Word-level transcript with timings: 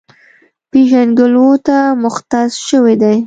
پېژنګلو 0.69 1.49
ته 1.65 1.77
مختص 2.03 2.51
شوی 2.67 2.95
دی، 3.01 3.17